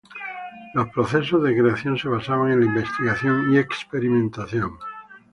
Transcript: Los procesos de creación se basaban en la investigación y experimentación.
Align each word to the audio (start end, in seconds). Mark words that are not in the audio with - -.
Los 0.73 0.87
procesos 0.89 1.43
de 1.43 1.55
creación 1.55 1.95
se 1.95 2.07
basaban 2.09 2.49
en 2.49 2.61
la 2.61 2.65
investigación 2.65 3.53
y 3.53 3.59
experimentación. 3.59 4.79